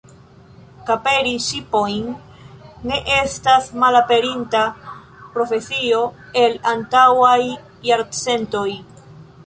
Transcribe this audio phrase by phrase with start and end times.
[0.85, 2.07] Kaperi ŝipojn
[2.93, 4.63] ne estas malaperinta
[5.37, 6.03] profesio
[6.47, 7.39] el antaŭaj
[7.93, 8.69] jarcentoj.